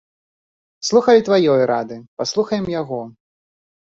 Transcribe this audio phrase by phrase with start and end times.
[0.87, 3.01] Слухалі тваёй рады, паслухаем яго.